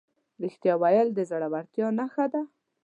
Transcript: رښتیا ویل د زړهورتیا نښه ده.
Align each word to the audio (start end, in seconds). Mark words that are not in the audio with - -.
رښتیا 0.43 0.73
ویل 0.81 1.07
د 1.13 1.19
زړهورتیا 1.29 1.87
نښه 1.99 2.25
ده. 2.33 2.41